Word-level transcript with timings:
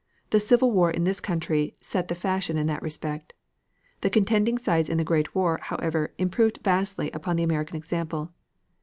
The 0.31 0.39
Civil 0.39 0.71
War 0.71 0.89
in 0.89 1.03
this 1.03 1.19
country 1.19 1.75
set 1.79 2.07
the 2.07 2.15
fashion 2.15 2.57
in 2.57 2.65
that 2.65 2.81
respect. 2.81 3.33
The 4.01 4.09
contending 4.09 4.57
sides 4.57 4.89
in 4.89 4.97
the 4.97 5.03
Great 5.03 5.35
War, 5.35 5.59
however, 5.61 6.11
improved 6.17 6.57
vastly 6.63 7.11
upon 7.11 7.35
the 7.35 7.43
American 7.43 7.75
example. 7.77 8.31